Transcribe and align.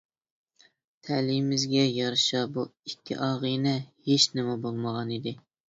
تەلىيىمىزگە 1.09 1.83
يارىشا 1.83 2.43
بۇ 2.57 2.65
ئىككى 2.71 3.21
ئاغىنە 3.29 3.77
ھېچنېمە 4.11 4.59
بولمىغانىدى. 4.67 5.39